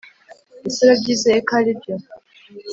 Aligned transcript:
ese 0.67 0.79
urabyizeye 0.83 1.39
ko 1.47 1.53
aribyo? 1.59 1.93